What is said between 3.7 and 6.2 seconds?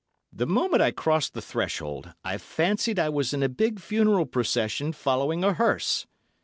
funeral procession following a hearse.